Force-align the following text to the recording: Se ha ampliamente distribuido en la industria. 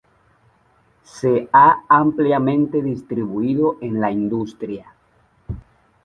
Se 1.03 1.47
ha 1.53 1.83
ampliamente 1.87 2.81
distribuido 2.81 3.77
en 3.81 4.01
la 4.01 4.09
industria. 4.09 4.91